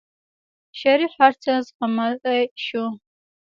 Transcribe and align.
شريف 0.79 1.11
هر 1.21 1.33
څه 1.43 1.51
زغملی 1.67 2.41
شو. 2.65 2.85